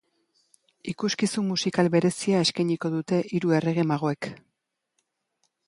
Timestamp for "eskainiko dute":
2.45-3.21